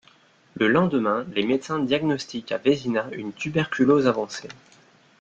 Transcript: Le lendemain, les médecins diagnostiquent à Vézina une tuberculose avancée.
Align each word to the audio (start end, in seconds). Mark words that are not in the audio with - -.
Le 0.55 0.67
lendemain, 0.67 1.27
les 1.35 1.43
médecins 1.45 1.77
diagnostiquent 1.77 2.53
à 2.53 2.57
Vézina 2.57 3.05
une 3.11 3.31
tuberculose 3.33 4.07
avancée. 4.07 4.49